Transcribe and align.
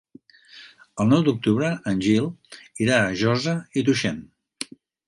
El 1.03 1.11
nou 1.11 1.21
d'octubre 1.27 1.69
en 1.93 2.03
Gil 2.07 2.33
irà 2.87 2.99
a 3.05 3.17
Josa 3.25 3.57
i 3.83 3.87
Tuixén. 3.91 4.23